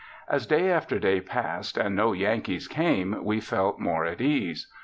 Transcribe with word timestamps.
As 0.27 0.47
day 0.47 0.71
after 0.71 0.97
day 0.97 1.21
passed 1.21 1.77
and 1.77 1.95
no 1.95 2.11
Yankees 2.11 2.67
came 2.67 3.23
we 3.23 3.39
felt 3.39 3.77
more 3.79 4.03
at 4.03 4.19
ease. 4.19 4.67